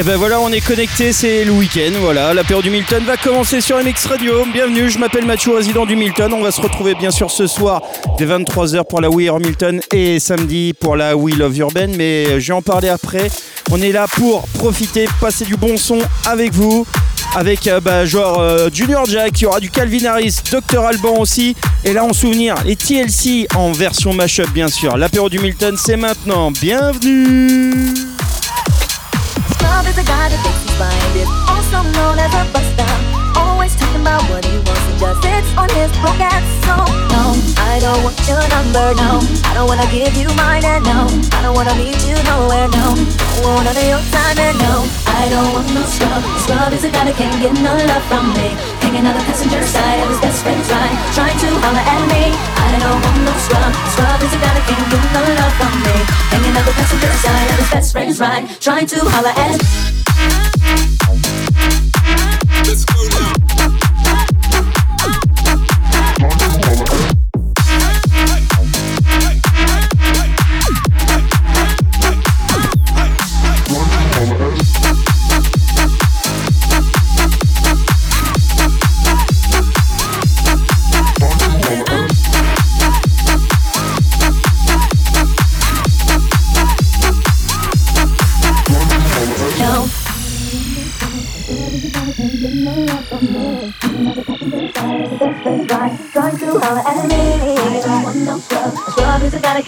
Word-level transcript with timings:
Et 0.00 0.02
ben 0.02 0.16
voilà, 0.16 0.40
on 0.40 0.48
est 0.50 0.62
connecté, 0.62 1.12
c'est 1.12 1.44
le 1.44 1.52
week-end. 1.52 1.90
Voilà, 2.00 2.32
l'apéro 2.32 2.62
du 2.62 2.70
Milton 2.70 3.04
va 3.04 3.18
commencer 3.18 3.60
sur 3.60 3.76
MX 3.76 4.06
Radio. 4.08 4.46
Bienvenue, 4.50 4.88
je 4.88 4.98
m'appelle 4.98 5.26
Mathieu, 5.26 5.54
résident 5.54 5.84
du 5.84 5.94
Milton. 5.94 6.32
On 6.32 6.40
va 6.40 6.50
se 6.50 6.62
retrouver 6.62 6.94
bien 6.94 7.10
sûr 7.10 7.30
ce 7.30 7.46
soir 7.46 7.82
dès 8.16 8.24
23h 8.24 8.84
pour 8.88 9.02
la 9.02 9.10
We 9.10 9.30
Milton 9.38 9.82
et 9.92 10.18
samedi 10.18 10.72
pour 10.72 10.96
la 10.96 11.14
We 11.14 11.36
Love 11.36 11.58
Urban. 11.58 11.88
Mais 11.98 12.40
je 12.40 12.46
vais 12.46 12.54
en 12.54 12.62
parler 12.62 12.88
après. 12.88 13.30
On 13.70 13.82
est 13.82 13.92
là 13.92 14.06
pour 14.08 14.48
profiter, 14.54 15.06
passer 15.20 15.44
du 15.44 15.56
bon 15.56 15.76
son 15.76 15.98
avec 16.24 16.54
vous 16.54 16.86
avec 17.36 17.66
euh, 17.66 17.80
bah, 17.80 18.06
genre 18.06 18.40
euh, 18.40 18.70
Junior 18.72 19.04
Jack, 19.04 19.38
il 19.38 19.44
y 19.44 19.46
aura 19.46 19.60
du 19.60 19.70
Calvin 19.70 20.06
Harris, 20.06 20.38
Dr 20.50 20.80
Alban 20.80 21.18
aussi, 21.18 21.54
et 21.84 21.92
là 21.92 22.04
en 22.04 22.12
souvenir, 22.12 22.56
les 22.64 22.74
TLC 22.74 23.46
en 23.54 23.70
version 23.70 24.14
mashup 24.14 24.50
bien 24.52 24.68
sûr. 24.68 24.96
L'apéro 24.96 25.28
du 25.28 25.38
Milton 25.38 25.76
c'est 25.78 25.96
maintenant, 25.96 26.50
bienvenue 26.50 27.94
always 33.70 33.76
talking 33.76 34.00
about 34.00 34.22
what 34.30 34.44
he 34.44 34.56
wants 34.56 34.84
and 34.88 34.98
just 34.98 35.22
sits 35.22 35.50
on 35.56 35.68
his 35.76 35.90
broke 36.00 36.20
ass. 36.20 36.44
So, 36.64 36.74
no, 37.12 37.36
I 37.70 37.78
don't 37.80 38.02
want 38.02 38.16
your 38.26 38.40
number, 38.48 38.94
no. 38.96 39.20
I 39.44 39.54
don't 39.54 39.68
wanna 39.68 39.88
give 39.92 40.16
you 40.16 40.28
mine, 40.34 40.64
and 40.64 40.84
no. 40.84 41.06
I 41.36 41.42
don't 41.42 41.54
wanna 41.54 41.74
meet 41.76 42.00
you 42.08 42.16
nowhere, 42.24 42.68
no. 42.68 42.96
Don't 43.42 43.54
want 43.54 43.64
none 43.68 43.76
of 43.76 43.86
your 43.92 44.02
time, 44.10 44.38
and 44.38 44.58
no. 44.58 44.74
I 45.06 45.28
don't 45.28 45.52
want 45.52 45.68
no 45.74 45.82
scrub. 45.84 46.22
Scrub 46.42 46.72
is 46.72 46.84
a 46.84 46.90
guy 46.90 47.04
that 47.04 47.16
can't 47.16 47.36
get 47.40 47.54
no 47.60 47.74
love 47.76 48.04
from 48.08 48.32
me. 48.34 48.79
Hanging 48.90 49.06
on 49.06 49.14
the 49.14 49.22
passenger 49.22 49.62
side 49.62 50.02
of 50.02 50.08
his 50.08 50.20
best 50.20 50.42
friend's 50.42 50.68
ride, 50.68 50.98
trying 51.14 51.38
to 51.38 51.46
holler 51.62 51.78
at 51.78 52.02
me. 52.10 52.34
I 52.58 52.74
don't 52.74 52.98
want 52.98 53.22
no 53.22 53.30
scrub. 53.38 53.72
Scrub 53.94 54.20
is 54.20 54.34
a 54.34 54.38
guy 54.42 54.50
that 54.50 54.66
can't 54.66 54.90
get 54.90 55.04
no 55.14 55.22
love 55.38 55.54
from 55.54 55.74
me. 55.86 55.94
Hanging 56.34 56.56
on 56.58 56.64
the 56.66 56.72
passenger 56.74 57.12
side 57.22 57.50
of 57.50 57.56
his 57.60 57.70
best 57.70 57.92
friend's 57.92 58.18
ride, 58.18 58.50
trying 58.60 58.88
to 58.88 58.98
holler 58.98 59.30
at. 59.30 59.62
Let's 62.66 62.84
go 62.84 62.98
now. 63.14 63.59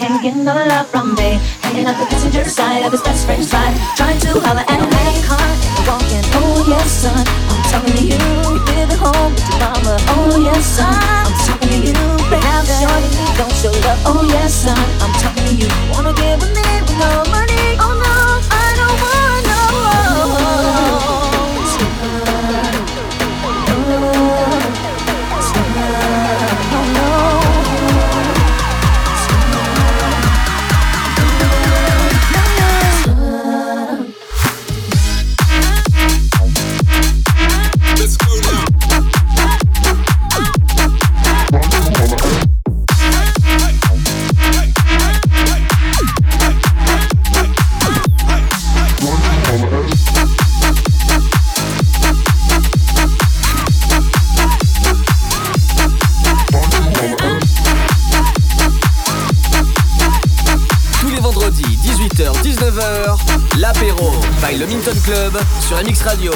Can't 0.03 0.23
get 0.23 0.35
no 0.37 0.55
love 0.55 0.89
from 0.89 1.15
me. 1.15 1.39
Hanging 1.63 1.87
out 1.87 1.97
the 1.99 2.07
passenger 2.07 2.45
side 2.45 2.85
of 2.85 2.91
his 2.91 3.03
best 3.03 3.25
friend's 3.25 3.53
ride, 3.53 3.77
trying 3.97 4.19
to 4.19 4.41
holler 4.41 4.67
at 4.67 4.83
me. 4.83 5.05
Car 5.23 5.49
walking, 5.87 6.25
oh 6.43 6.65
yes 6.67 6.91
son, 6.91 7.25
I'm 7.51 7.63
talking 7.71 7.95
to 7.95 8.05
you. 8.11 8.19
You 8.19 8.59
live 8.67 8.91
at 8.91 8.99
home 8.99 9.33
with 9.35 9.47
your 9.49 9.59
mama, 9.63 9.95
oh 10.15 10.43
yes 10.43 10.67
son, 10.67 10.91
I'm 10.91 11.33
talking 11.47 11.69
to 11.71 11.79
you. 11.87 11.95
Have 12.35 12.67
shorty, 12.67 13.11
don't 13.39 13.55
show 13.61 13.71
love, 13.87 14.01
oh 14.11 14.27
yes 14.27 14.53
son, 14.67 14.79
I'm 15.03 15.13
talking 15.21 15.32
Club 65.05 65.37
sur 65.61 65.77
MX 65.79 66.03
Radio. 66.03 66.33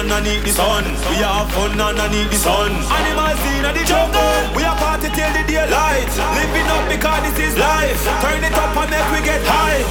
Underneath 0.00 0.44
the 0.44 0.52
sun. 0.52 0.84
We 1.12 1.22
are 1.22 1.44
have 1.44 1.50
fun 1.52 1.80
underneath 1.80 2.30
the 2.30 2.36
sun. 2.36 2.72
Animals 2.72 3.42
in 3.52 3.62
the 3.62 3.84
jungle. 3.84 4.36
We 4.56 4.62
are 4.64 4.76
party 4.76 5.08
till 5.12 5.32
the 5.36 5.44
daylight. 5.44 6.10
Living 6.34 6.68
up 6.72 6.84
because 6.88 7.20
this 7.28 7.52
is 7.52 7.54
life. 7.58 8.00
Turn 8.24 8.42
it 8.42 8.54
up 8.54 8.76
and 8.76 8.90
make 8.90 9.08
we 9.12 9.20
get 9.24 9.42
high. 9.44 9.82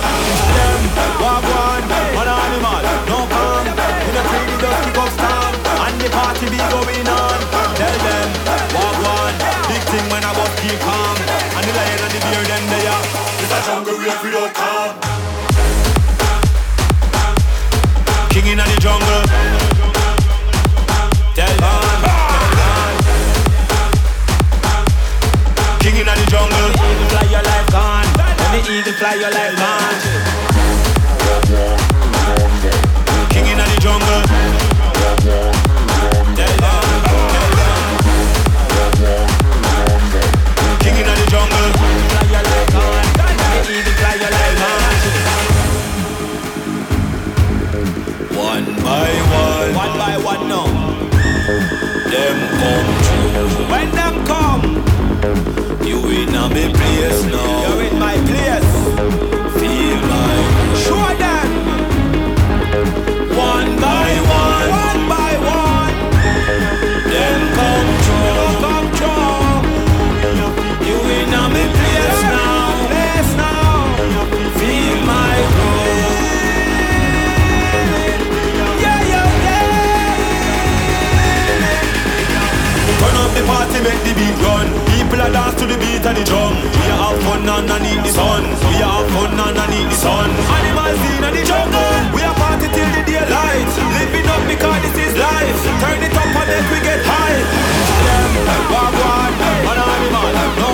Them 0.56 0.82
walk 1.22 1.46
one, 1.46 1.86
animal, 2.26 2.84
no 3.12 3.20
calm. 3.30 3.66
In 3.70 4.14
the 4.16 4.24
tree, 4.30 4.56
just 4.60 4.80
kick 4.86 4.98
up 4.98 5.10
storm. 5.14 5.54
And 5.86 5.96
the 6.02 6.10
party 6.10 6.46
be 6.50 6.60
going 6.74 7.08
on. 7.08 7.40
Tell 7.78 7.98
them 8.06 8.28
walk 8.74 9.09
easy 28.70 28.92
fly 28.92 29.16
your 29.16 29.32
life 29.32 29.60
on. 29.60 29.89
we 83.80 83.88
make 83.88 84.04
the 84.04 84.14
beat 84.14 84.36
run. 84.44 84.68
People 84.92 85.22
are 85.24 85.32
dance 85.32 85.56
to 85.60 85.66
the 85.66 85.78
beat 85.80 86.04
of 86.04 86.16
the 86.16 86.24
drum. 86.28 86.52
We 86.52 86.86
are 86.92 87.00
have 87.00 87.20
fun 87.24 87.48
and 87.48 87.72
I 87.72 87.78
need 87.80 88.02
the 88.04 88.12
sun. 88.12 88.44
We 88.68 88.84
are 88.84 88.92
have 88.92 89.10
fun 89.16 89.40
and 89.40 89.56
I 89.56 89.66
need 89.72 89.88
the 89.88 89.96
sun. 89.96 90.30
Animals 90.36 91.00
in 91.08 91.24
the 91.24 91.44
jungle. 91.48 91.96
We 92.12 92.22
are 92.28 92.36
party 92.36 92.68
till 92.76 92.90
the 92.92 93.04
daylight. 93.08 93.70
Living 93.96 94.28
up 94.28 94.44
because 94.52 94.80
this 94.84 94.98
is 95.08 95.14
life. 95.16 95.60
Turn 95.80 96.00
it 96.04 96.12
up 96.12 96.28
and 96.28 96.48
then 96.52 96.64
we 96.72 96.80
get 96.84 97.00
high. 97.08 97.40
Them, 98.04 98.32
wagwan, 98.68 99.32
an 99.72 99.80
animal. 99.80 100.32
No 100.60 100.69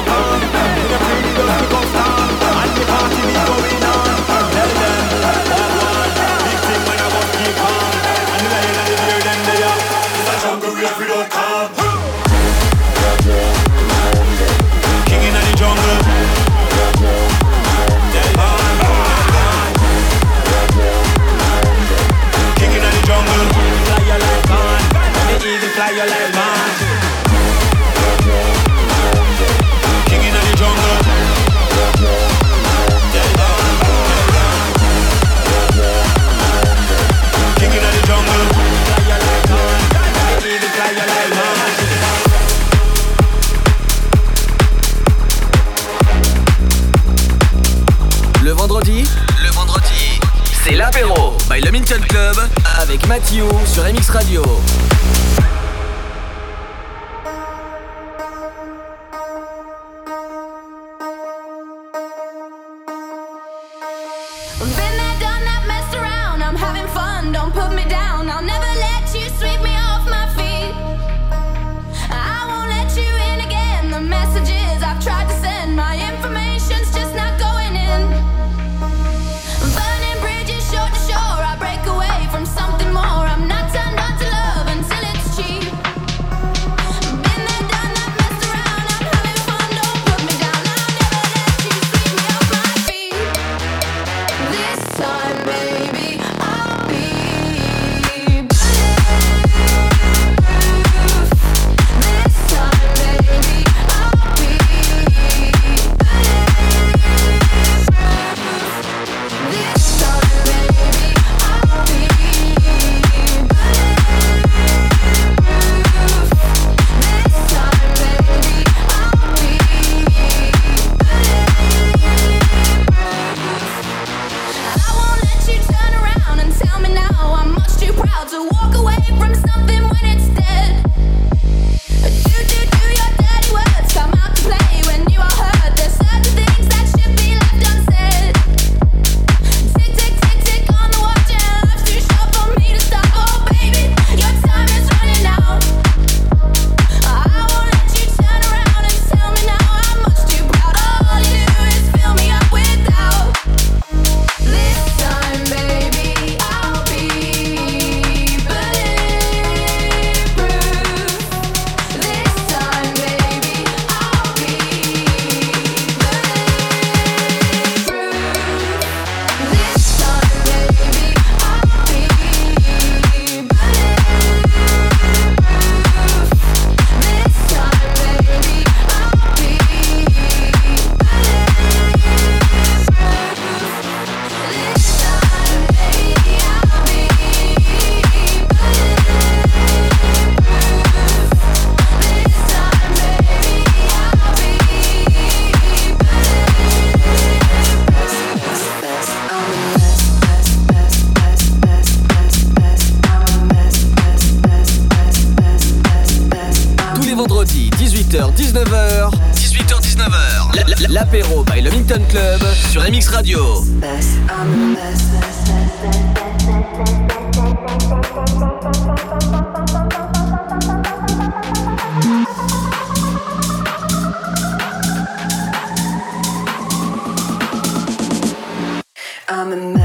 I'm 229.37 229.51
a 229.51 229.57
man. 229.57 229.84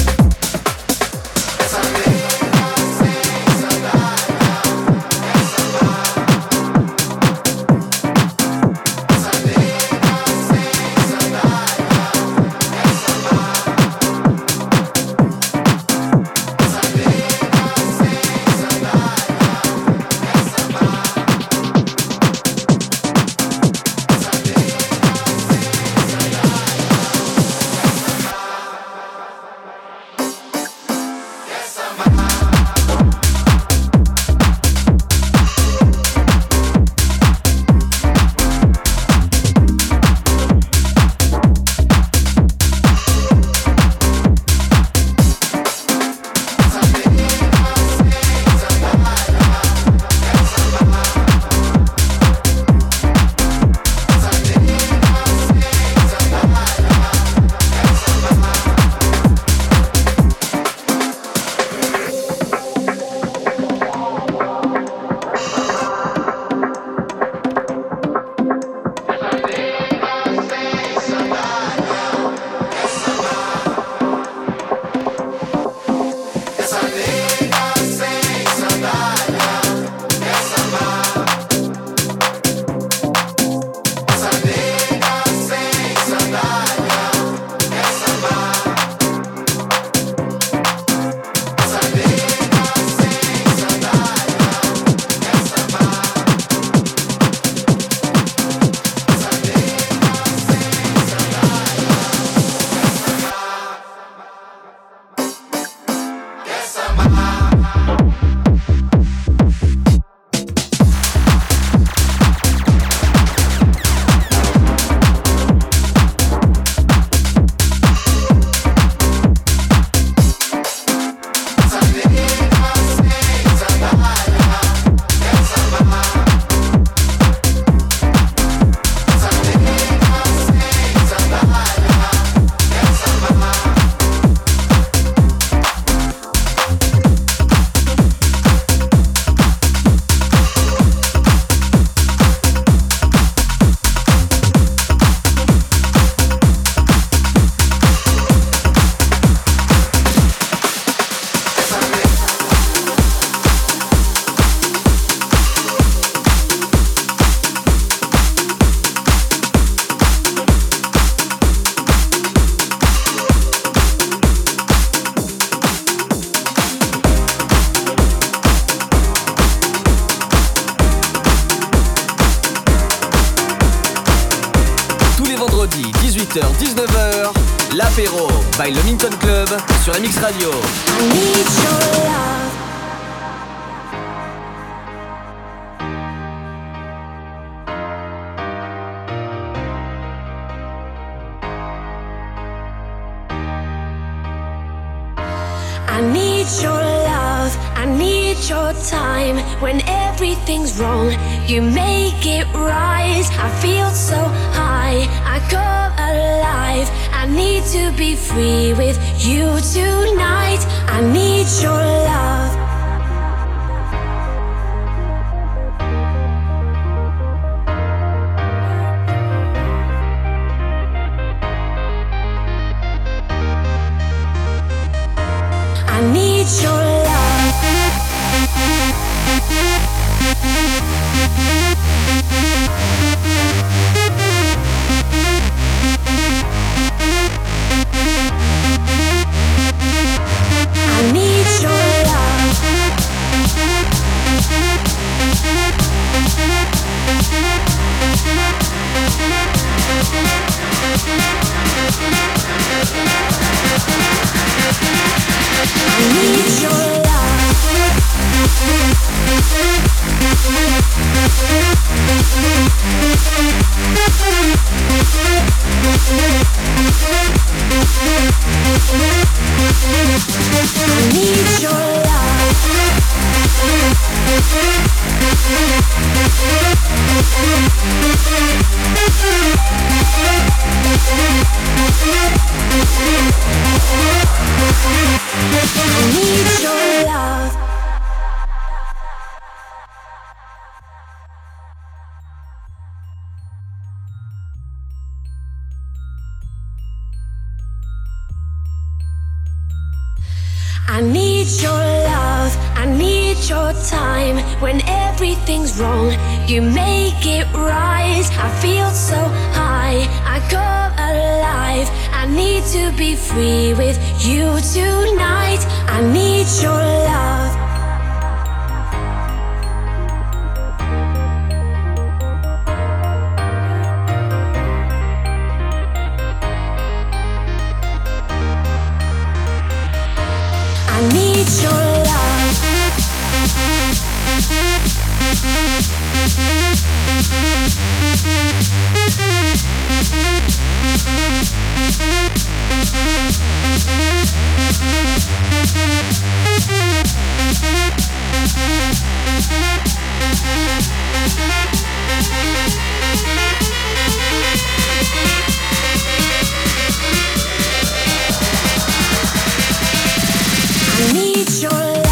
Need 361.13 361.49
your 361.61 361.71
love. 361.71 362.11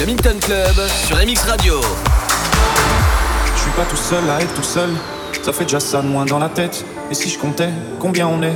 Le 0.00 0.06
Milton 0.06 0.38
Club 0.38 0.74
sur 1.06 1.16
MX 1.16 1.48
Radio. 1.48 1.80
Je 3.54 3.60
suis 3.60 3.70
pas 3.72 3.84
tout 3.84 3.96
seul 3.96 4.22
à 4.30 4.40
être 4.40 4.54
tout 4.54 4.62
seul. 4.62 4.90
Ça 5.42 5.52
fait 5.52 5.64
déjà 5.64 5.80
ça 5.80 6.02
de 6.02 6.06
moins 6.06 6.24
dans 6.24 6.38
la 6.38 6.48
tête. 6.48 6.84
Et 7.10 7.14
si 7.14 7.28
je 7.28 7.38
comptais 7.38 7.70
combien 7.98 8.28
on 8.28 8.42
est? 8.42 8.54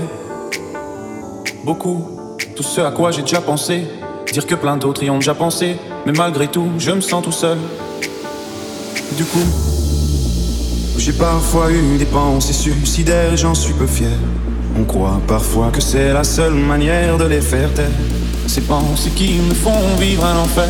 Beaucoup. 1.64 2.37
Tout 2.55 2.62
ce 2.62 2.81
à 2.81 2.90
quoi 2.92 3.11
j'ai 3.11 3.22
déjà 3.22 3.40
pensé. 3.40 3.85
Dire 4.33 4.46
que 4.46 4.55
plein 4.55 4.76
d'autres 4.76 5.02
y 5.02 5.11
ont 5.11 5.16
déjà 5.16 5.35
pensé. 5.35 5.76
Mais 6.07 6.12
malgré 6.12 6.46
tout, 6.48 6.68
je 6.78 6.92
me 6.92 7.00
sens 7.00 7.24
tout 7.24 7.33
seul. 7.33 7.59
Du 9.16 9.24
coup, 9.24 9.46
j'ai 10.96 11.12
parfois 11.12 11.72
eu 11.72 11.96
des 11.98 12.05
pensées 12.05 12.52
suicidaires, 12.52 13.37
j'en 13.37 13.55
suis 13.55 13.74
peu 13.74 13.87
fier. 13.87 14.16
On 14.78 14.85
croit 14.85 15.20
parfois 15.26 15.70
que 15.72 15.81
c'est 15.81 16.12
la 16.12 16.24
seule 16.24 16.55
manière 16.55 17.18
de 17.18 17.24
les 17.24 17.40
faire 17.40 17.72
taire. 17.74 17.90
Ces 18.46 18.61
pensées 18.61 19.11
qui 19.11 19.38
me 19.40 19.55
font 19.55 19.96
vivre 19.98 20.24
un 20.24 20.37
enfer. 20.37 20.68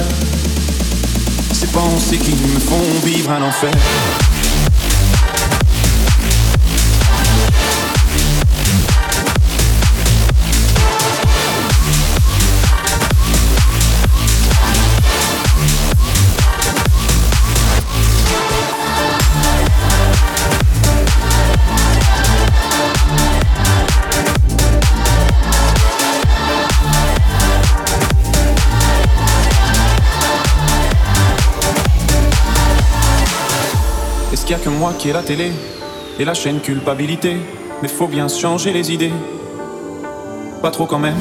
Pensées 1.72 2.18
qui 2.18 2.32
me 2.32 2.58
font 2.58 3.06
vivre 3.06 3.30
un 3.30 3.42
enfer. 3.42 3.70
Y 34.52 34.54
a 34.54 34.58
que 34.58 34.68
moi 34.68 34.92
qui 34.98 35.08
ai 35.08 35.14
la 35.14 35.22
télé 35.22 35.50
et 36.18 36.26
la 36.26 36.34
chaîne 36.34 36.60
culpabilité 36.60 37.38
Mais 37.80 37.88
faut 37.88 38.06
bien 38.06 38.28
changer 38.28 38.70
les 38.70 38.92
idées. 38.92 39.12
Pas 40.60 40.70
trop 40.70 40.84
quand 40.84 40.98
même, 40.98 41.16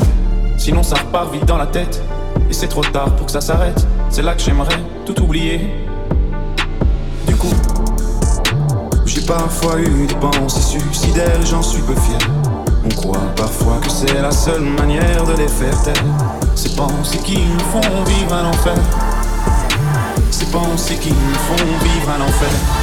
sinon 0.57 0.83
ça 0.83 0.95
repart 0.95 1.31
vite 1.31 1.45
dans 1.45 1.57
la 1.57 1.67
tête. 1.67 2.03
Et 2.49 2.53
c'est 2.53 2.67
trop 2.67 2.83
tard 2.83 3.15
pour 3.15 3.27
que 3.27 3.31
ça 3.31 3.39
s'arrête. 3.39 3.87
C'est 4.09 4.21
là 4.21 4.33
que 4.33 4.41
j'aimerais 4.41 4.75
tout 5.05 5.17
oublier. 5.21 5.61
Du 7.25 7.37
coup, 7.37 7.55
j'ai 9.05 9.21
parfois 9.21 9.79
eu 9.79 10.07
des 10.07 10.15
pensées 10.15 10.79
suicidaires, 10.79 11.45
j'en 11.45 11.61
suis 11.61 11.81
peu 11.83 11.95
fier. 11.95 12.19
On 12.83 12.89
croit 12.89 13.33
parfois 13.37 13.77
que 13.81 13.89
c'est 13.89 14.21
la 14.21 14.31
seule 14.31 14.61
manière 14.61 15.23
de 15.23 15.37
les 15.37 15.47
faire 15.47 15.81
taire. 15.83 16.03
Ces 16.53 16.75
pensées 16.75 17.19
qui 17.19 17.37
me 17.37 17.59
font 17.71 18.03
vivre 18.03 18.33
un 18.33 18.49
enfer. 18.49 18.75
Ces 20.31 20.47
pensées 20.47 20.97
qui 20.97 21.11
me 21.11 21.33
font 21.33 21.65
vivre 21.81 22.09
un 22.09 22.21
enfer. 22.21 22.80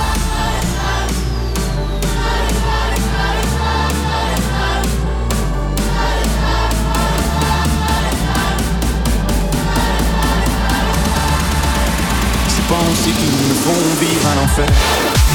Qui 13.12 13.26
me 13.26 13.54
font 13.54 14.00
vivre 14.00 14.26
un 14.28 14.44
enfer. 14.44 15.27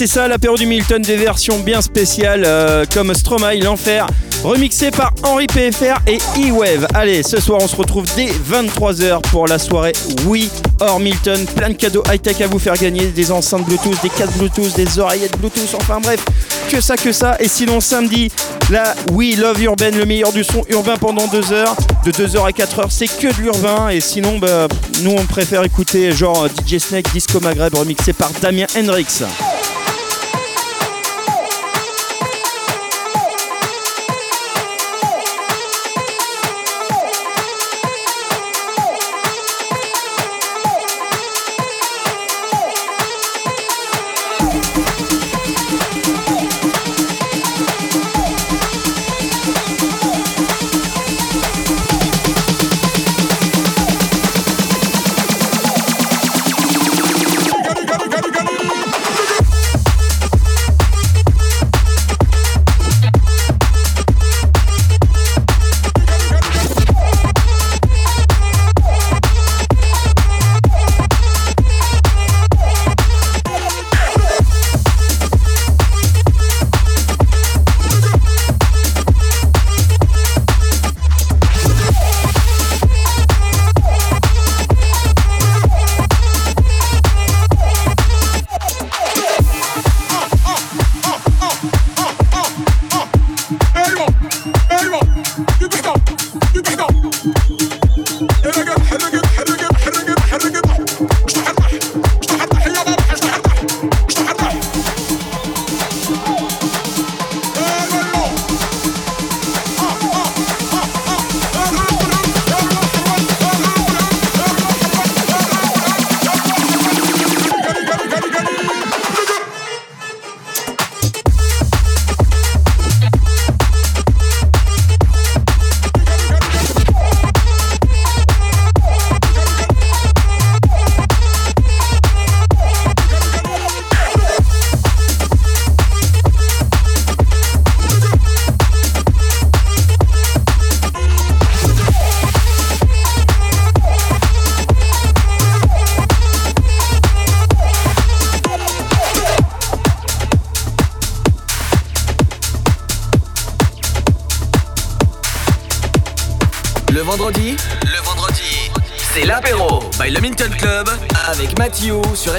C'est 0.00 0.06
ça 0.06 0.28
l'apéro 0.28 0.56
du 0.56 0.64
Milton, 0.64 1.02
des 1.02 1.16
versions 1.16 1.58
bien 1.58 1.82
spéciales 1.82 2.44
euh, 2.46 2.86
comme 2.90 3.12
Stromae, 3.12 3.56
l'enfer, 3.56 4.06
remixé 4.42 4.90
par 4.90 5.12
Henri 5.22 5.46
PFR 5.46 5.98
et 6.06 6.16
E-Wave. 6.38 6.86
Allez, 6.94 7.22
ce 7.22 7.38
soir 7.38 7.60
on 7.62 7.68
se 7.68 7.76
retrouve 7.76 8.06
dès 8.16 8.28
23h 8.28 9.20
pour 9.30 9.46
la 9.46 9.58
soirée 9.58 9.92
Oui 10.24 10.48
hors 10.80 11.00
Milton. 11.00 11.44
Plein 11.54 11.68
de 11.68 11.74
cadeaux 11.74 12.02
high-tech 12.10 12.40
à 12.40 12.46
vous 12.46 12.58
faire 12.58 12.78
gagner, 12.78 13.08
des 13.08 13.30
enceintes 13.30 13.66
Bluetooth, 13.66 14.00
des 14.02 14.08
casques 14.08 14.38
Bluetooth, 14.38 14.74
des 14.74 14.98
oreillettes 14.98 15.36
Bluetooth, 15.38 15.74
enfin 15.74 16.00
bref, 16.00 16.24
que 16.70 16.80
ça, 16.80 16.96
que 16.96 17.12
ça. 17.12 17.36
Et 17.38 17.48
sinon 17.48 17.82
samedi, 17.82 18.30
la 18.70 18.94
We 19.12 19.36
Love 19.36 19.62
Urban, 19.62 19.90
le 19.92 20.06
meilleur 20.06 20.32
du 20.32 20.44
son 20.44 20.64
urbain 20.70 20.96
pendant 20.96 21.26
2 21.26 21.52
heures. 21.52 21.76
De 22.06 22.10
2h 22.10 22.46
à 22.46 22.52
4h, 22.52 22.86
c'est 22.88 23.06
que 23.06 23.36
de 23.36 23.42
l'urbain. 23.42 23.90
Et 23.90 24.00
sinon, 24.00 24.38
bah, 24.38 24.66
nous 25.02 25.10
on 25.10 25.26
préfère 25.26 25.62
écouter 25.62 26.10
genre 26.12 26.46
DJ 26.66 26.78
Snake, 26.78 27.12
Disco 27.12 27.38
Maghreb, 27.40 27.74
remixé 27.74 28.14
par 28.14 28.30
Damien 28.40 28.64
Hendrix. 28.74 29.24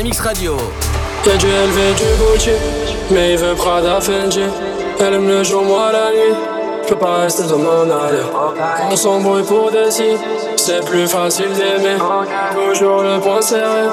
MX 0.03 0.19
Radio. 0.21 0.57
Y'a 1.25 1.37
du 1.37 1.45
LV, 1.45 1.95
du 1.95 2.33
Gucci, 2.33 2.49
mais 3.11 3.33
il 3.33 3.37
veut 3.37 3.53
Prada 3.53 4.01
Fendi. 4.01 4.41
Elle 4.99 5.13
aime 5.13 5.27
le 5.27 5.43
jour, 5.43 5.63
moi 5.63 5.91
la 5.91 6.09
nuit. 6.09 6.35
Je 6.83 6.89
peux 6.89 6.95
pas 6.95 7.17
rester 7.17 7.43
dans 7.43 7.59
mon 7.59 7.83
allée. 7.83 8.23
On 8.89 8.95
s'embrouille 8.95 9.43
pour 9.43 9.69
des 9.69 9.91
si, 9.91 10.17
c'est 10.55 10.83
plus 10.85 11.07
facile 11.07 11.49
d'aimer. 11.53 11.97
Toujours 12.73 13.03
le 13.03 13.19
point 13.19 13.41
serré 13.41 13.89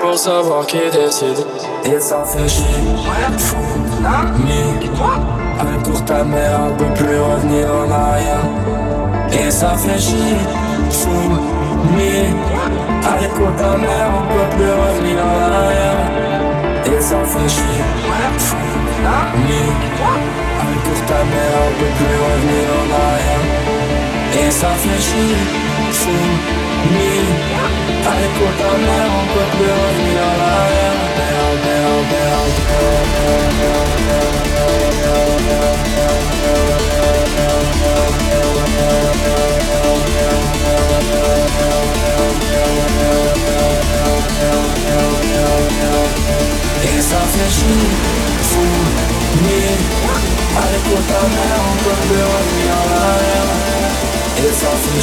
pour 0.00 0.16
savoir 0.16 0.64
qui 0.66 0.78
décide. 0.78 1.44
Et 1.84 2.00
ça 2.00 2.24
fait 2.24 2.48
chier, 2.48 2.64
fou, 3.36 3.56
mais 4.46 4.88
Elle 5.60 5.82
court 5.82 6.04
ta 6.06 6.24
mère, 6.24 6.60
on 6.70 6.76
peut 6.76 6.94
plus 6.94 7.20
revenir 7.20 7.66
en 7.68 7.90
arrière. 7.90 8.44
Et 9.32 9.50
ça 9.50 9.74
fait 9.76 10.00
chier, 10.00 10.38
fou, 10.90 11.10
mais 11.96 12.30
Court 13.00 13.56
ta 13.56 13.76
mère, 13.76 14.10
on 14.18 14.24
peut 14.28 14.48
plus 14.56 14.72
revenir 14.82 15.18
en 15.24 15.52
arrière. 15.52 16.00
Et 16.86 17.00
ça 17.00 17.16
fait 17.24 17.48
chier, 17.48 17.80
mais 19.48 19.68
court 20.84 21.04
ta 21.06 21.20
mère, 21.24 21.56
on 21.66 21.72
peut 21.78 21.94
plus 21.98 22.18
revenir 22.26 22.66
en 22.78 22.88
arrière. 23.04 23.44
Et 24.42 24.50
ça 24.50 24.68
fait 24.82 25.00
chier, 25.00 25.36
mais 26.92 27.20
Elle 28.06 28.28
court 28.38 28.56
ta 28.58 28.72
mère, 28.78 29.10
on 29.10 29.26
peut 29.32 29.50
plus 29.56 29.72
revenir 29.72 30.20
en 30.20 30.38
arrière. 30.42 30.80
Fou, 48.42 48.68
mais 49.42 49.74
Avec 50.56 50.84
ta 51.08 51.22
mère, 51.28 51.60
on 51.70 51.76
peut 51.82 52.00
plus 52.06 52.24
revenir 52.34 52.72
en 52.74 52.90
arrière 53.08 53.48
Et 54.38 54.52
ça 54.52 54.70
fait 54.82 55.02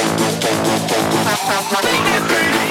Take 0.00 0.20
it, 2.06 2.28
baby. 2.28 2.69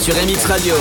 Sur 0.00 0.14
MX 0.14 0.46
Radio. 0.46 0.74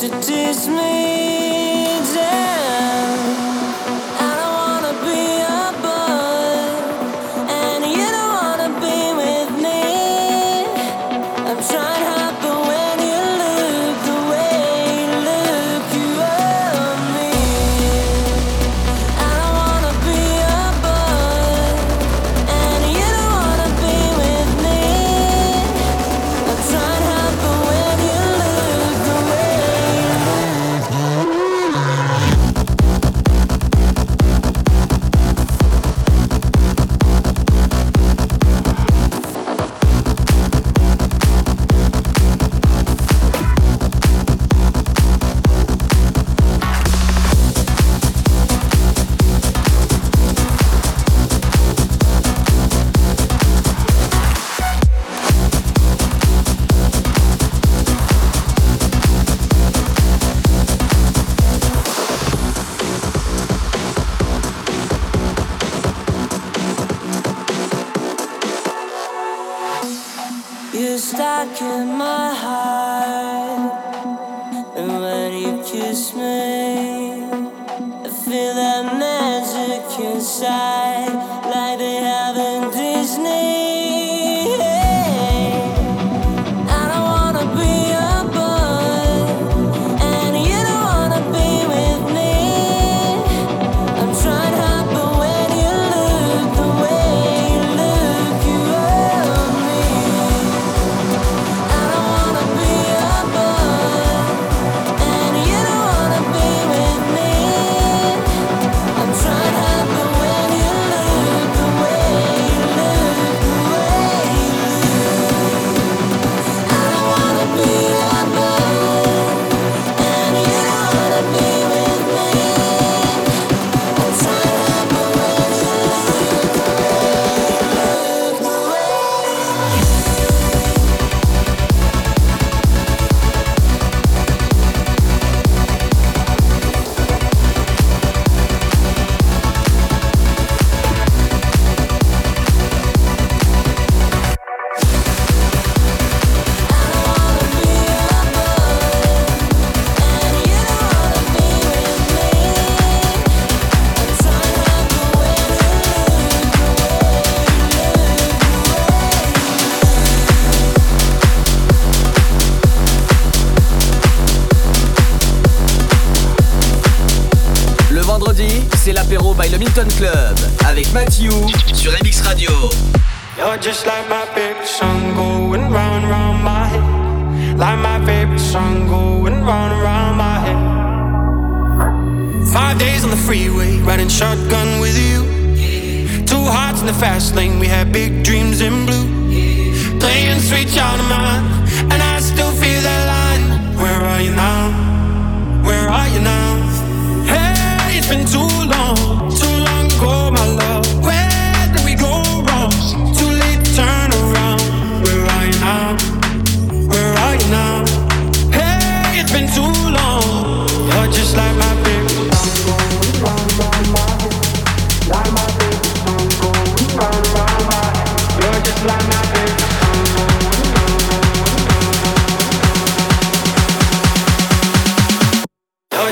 To 0.00 0.08
tease 0.22 0.66
me 0.66 1.19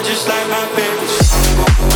just 0.05 0.29
like 0.29 0.49
my 0.49 0.67
favorite 0.77 1.88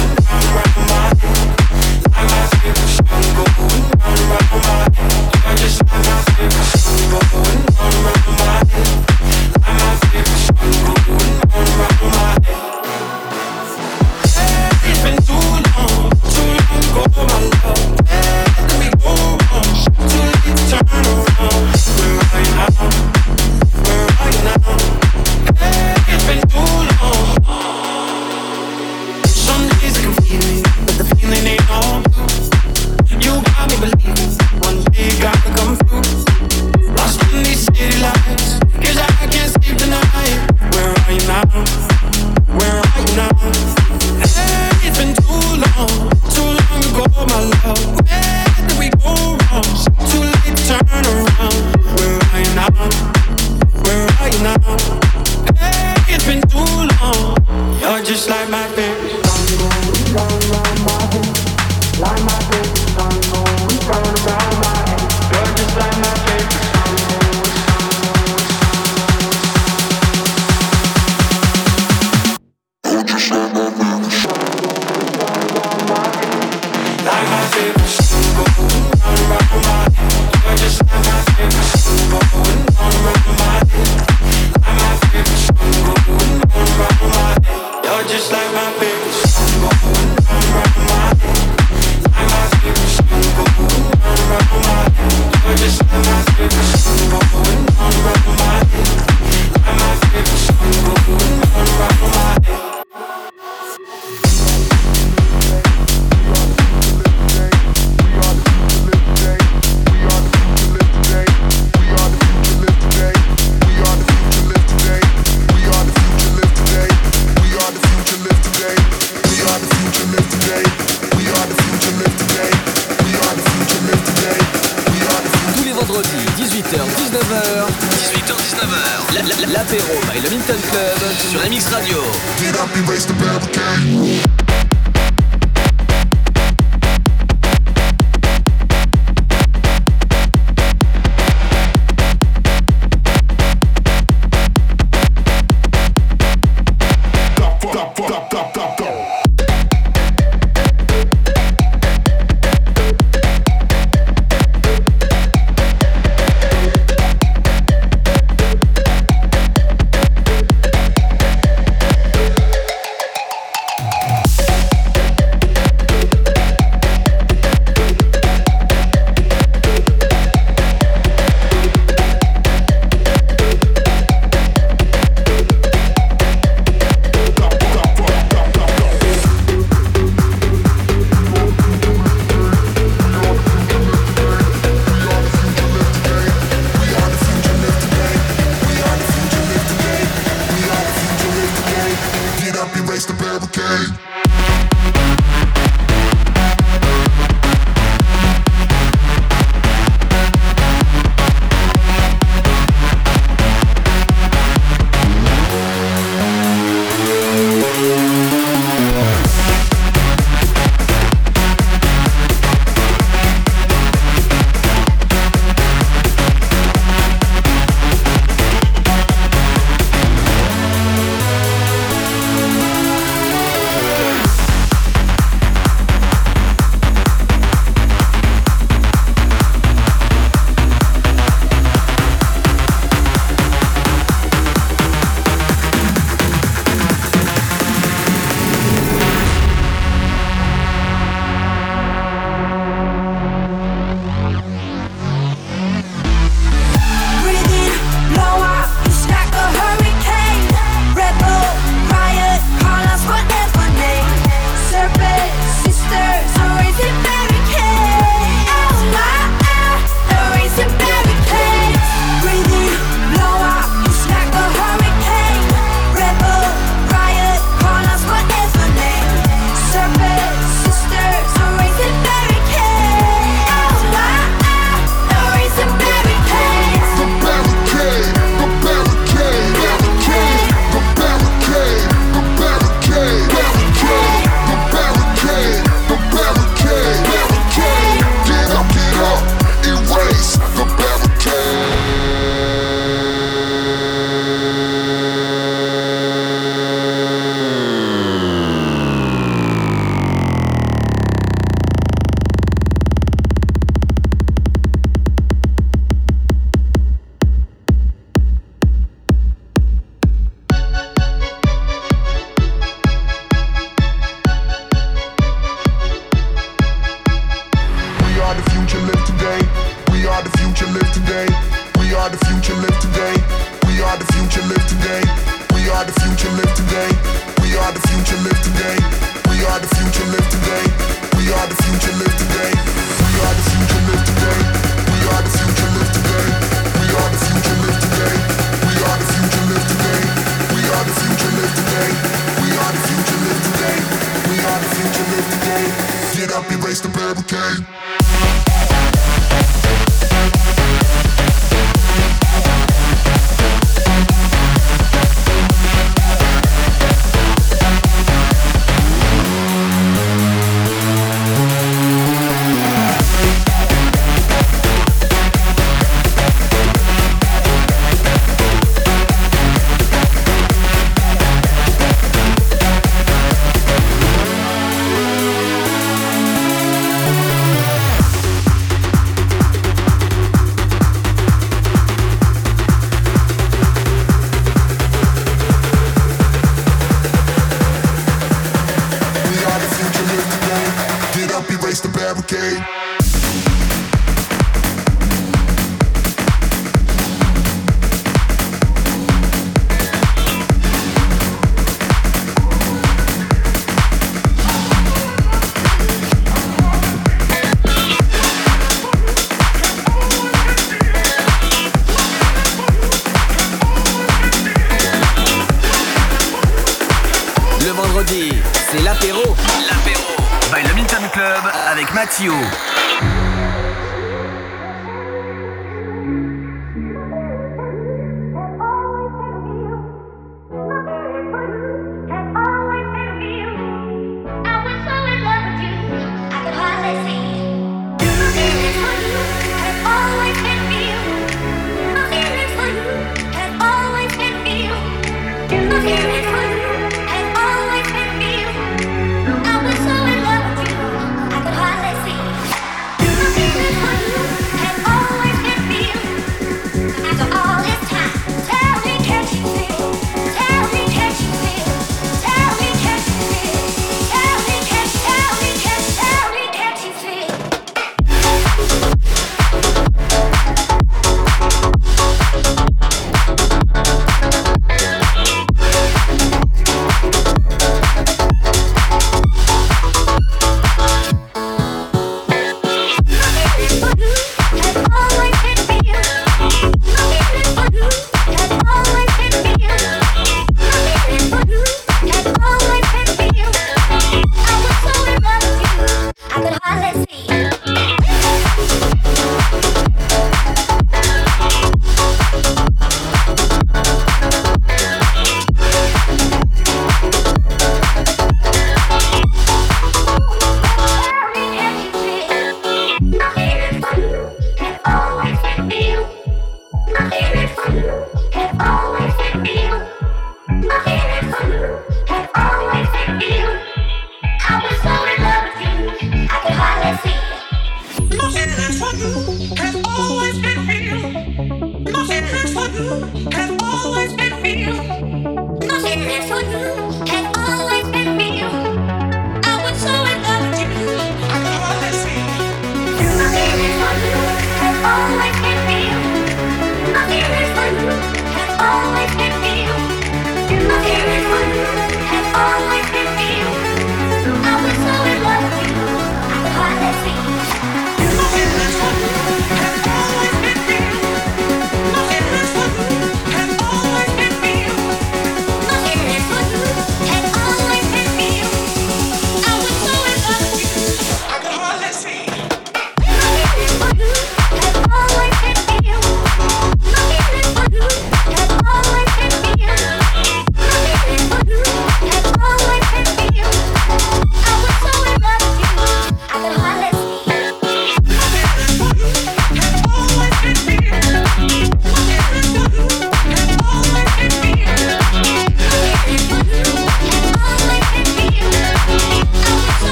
fabricate. 347.15 347.82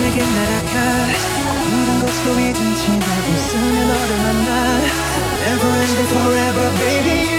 내게 0.00 0.22
날아가. 0.22 1.08
이런 1.68 2.00
것도 2.00 2.40
잊은 2.40 2.76
지나고 2.76 3.36
쓰면 3.36 3.90
어려운 3.90 4.44
날 4.44 5.08
Never 5.40 5.74
and 5.78 6.08
forever 6.08 6.70
baby. 6.78 7.37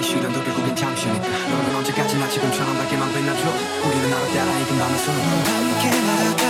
지금의 0.00 0.02
시련도 0.02 0.42
결국엔 0.42 0.74
잠시니까. 0.74 1.28
너는 1.28 1.76
언제까지나 1.76 2.28
지금처럼 2.28 2.76
밝게만 2.76 3.12
빛나줘. 3.12 3.42
우리는 3.86 4.10
나로 4.10 4.26
따라 4.32 4.58
이긴 4.58 4.78
밤의 4.78 4.98
숨을. 4.98 5.20
함께 5.20 6.00
날아가 6.00 6.49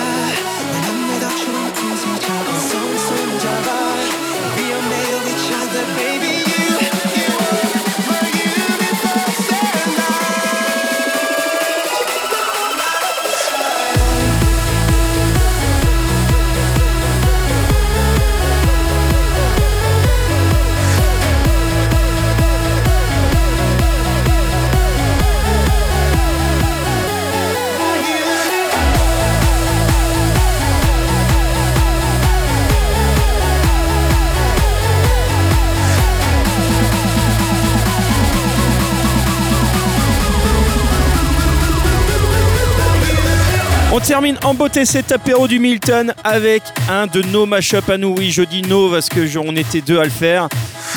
termine 44.11 44.39
en 44.43 44.55
beauté 44.55 44.87
cet 44.87 45.13
apéro 45.13 45.47
du 45.47 45.61
Milton 45.61 46.13
avec 46.25 46.65
un 46.89 47.07
de 47.07 47.23
nos 47.23 47.47
mashups 47.47 47.89
à 47.89 47.97
nous. 47.97 48.13
Oui, 48.19 48.33
je 48.33 48.43
dis 48.43 48.61
no 48.63 48.91
parce 48.91 49.09
que 49.09 49.39
on 49.39 49.55
était 49.55 49.83
deux 49.83 50.01
à 50.01 50.03
le 50.03 50.11
faire. 50.11 50.49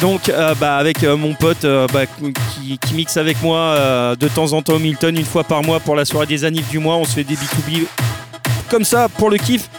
Donc, 0.01 0.29
euh, 0.29 0.55
bah, 0.55 0.77
avec 0.77 1.03
euh, 1.03 1.15
mon 1.15 1.35
pote 1.35 1.63
euh, 1.63 1.85
bah, 1.93 2.05
qui, 2.07 2.79
mixe 2.95 3.17
avec 3.17 3.39
moi 3.43 4.15
de 4.19 4.27
temps 4.29 4.51
en 4.53 4.63
temps 4.63 4.73
au 4.73 4.79
Milton, 4.79 5.15
une 5.15 5.25
fois 5.25 5.43
par 5.43 5.61
mois 5.61 5.79
pour 5.79 5.95
la 5.95 6.05
soirée 6.05 6.25
des 6.25 6.43
annives 6.43 6.67
du 6.69 6.79
mois. 6.79 6.95
On 6.95 7.05
se 7.05 7.11
fait 7.11 7.23
des 7.23 7.35
B2B 7.35 7.85
comme 8.67 8.83
ça 8.83 9.07
pour 9.09 9.29
le 9.29 9.37
kiff. 9.37 9.69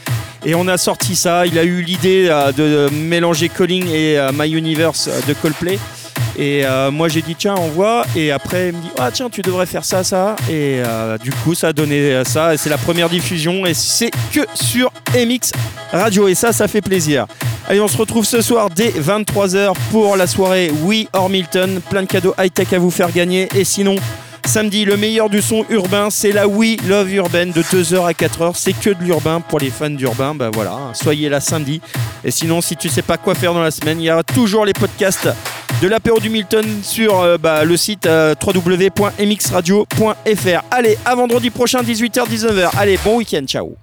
Et 0.47 0.55
on 0.55 0.69
a 0.69 0.79
sorti 0.79 1.17
ça. 1.17 1.45
Il 1.45 1.59
a 1.59 1.65
eu 1.65 1.83
l'idée 1.83 2.29
de 2.57 2.89
mélanger 2.93 3.49
Calling 3.49 3.89
et 3.89 4.17
My 4.33 4.49
Universe 4.49 5.11
de 5.27 5.35
Coldplay. 5.35 5.81
Et 6.39 6.65
euh, 6.65 6.91
moi 6.91 7.09
j'ai 7.09 7.23
dit 7.23 7.35
tiens 7.35 7.55
on 7.57 7.69
voit. 7.69 8.05
Et 8.17 8.33
après 8.33 8.69
il 8.69 8.77
me 8.77 8.83
dit 8.83 8.91
ah 8.99 9.11
tiens 9.11 9.29
tu 9.31 9.43
devrais 9.43 9.67
faire 9.67 9.85
ça 9.85 10.05
ça. 10.05 10.37
Et 10.49 10.83
euh, 10.85 11.19
du 11.19 11.31
coup 11.31 11.55
ça 11.55 11.69
a 11.69 11.73
donné 11.73 11.97
euh, 11.97 12.25
ça. 12.25 12.55
Et 12.55 12.57
c'est 12.57 12.71
la 12.71 12.79
première 12.79 13.09
diffusion. 13.09 13.67
Et 13.67 13.75
c'est 13.75 14.11
que 14.33 14.41
sur 14.55 14.91
MX 15.15 15.53
Radio. 15.93 16.29
Et 16.29 16.35
ça 16.35 16.53
ça 16.53 16.69
fait 16.69 16.83
plaisir. 16.83 17.27
Allez 17.69 17.81
on 17.81 17.89
se 17.89 17.97
retrouve 17.97 18.25
ce 18.25 18.43
soir 18.43 18.69
dès 18.71 18.91
23h 18.91 19.73
pour 19.91 20.17
la 20.17 20.27
soirée 20.27 20.71
We 20.83 21.07
or 21.13 21.31
Milton, 21.31 21.81
plein 21.89 22.03
de 22.03 22.07
cadeaux 22.07 22.35
high-tech 22.39 22.73
à 22.73 22.79
vous 22.79 22.91
faire 22.91 23.11
gagner. 23.13 23.49
Et 23.55 23.65
sinon 23.65 23.97
Samedi, 24.47 24.85
le 24.85 24.97
meilleur 24.97 25.29
du 25.31 25.43
son 25.43 25.65
urbain, 25.69 26.11
c'est 26.11 26.31
la 26.31 26.47
We 26.47 26.77
Love 26.87 27.13
Urbaine 27.15 27.51
de 27.51 27.63
2h 27.63 28.07
à 28.07 28.13
4h. 28.13 28.53
C'est 28.55 28.73
que 28.73 28.91
de 28.91 29.03
l'urbain 29.03 29.41
pour 29.41 29.59
les 29.59 29.71
fans 29.71 29.91
d'urbain. 29.91 30.33
Bah 30.35 30.51
voilà, 30.53 30.93
soyez 30.93 31.29
là 31.29 31.41
samedi. 31.41 31.81
Et 32.25 32.31
sinon, 32.31 32.61
si 32.61 32.77
tu 32.77 32.89
sais 32.89 33.03
pas 33.03 33.17
quoi 33.17 33.35
faire 33.35 33.53
dans 33.55 33.63
la 33.63 33.73
semaine, 33.73 34.01
il 34.01 34.05
y 34.05 34.11
a 34.11 34.23
toujours 34.23 34.65
les 34.65 34.75
podcasts 34.75 35.29
de 35.83 35.89
l'apéro 35.89 36.21
du 36.21 36.31
Milton 36.31 36.65
sur 36.83 37.21
euh, 37.21 37.37
bah, 37.37 37.65
le 37.65 37.77
site 37.77 38.07
euh, 38.07 38.35
www.mxradio.fr. 38.45 40.63
Allez, 40.71 40.97
à 41.05 41.15
vendredi 41.15 41.51
prochain, 41.51 41.83
18h-19h. 41.83 42.71
Allez, 42.77 42.99
bon 43.05 43.17
week-end, 43.17 43.45
ciao. 43.47 43.77